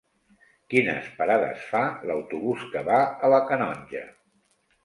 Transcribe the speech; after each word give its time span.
Quines 0.73 1.09
parades 1.19 1.67
fa 1.73 1.81
l'autobús 2.13 2.65
que 2.73 2.83
va 2.91 2.99
a 3.29 3.31
la 3.35 3.41
Canonja? 3.53 4.07